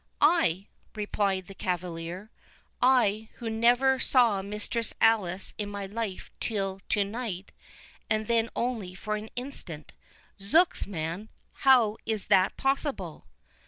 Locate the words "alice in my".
4.99-5.85